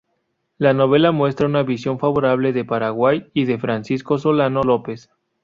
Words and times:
La 0.57 0.73
novela 0.73 1.11
muestra 1.11 1.45
una 1.45 1.61
visión 1.61 1.99
favorable 1.99 2.53
de 2.53 2.65
Paraguay 2.65 3.29
y 3.35 3.45
de 3.45 3.59
Francisco 3.59 4.17
Solano 4.17 4.63
López. 4.63 5.11